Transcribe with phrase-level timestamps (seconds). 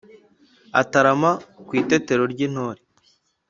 [0.81, 1.31] atarama
[1.65, 2.81] ku itetero ry'intore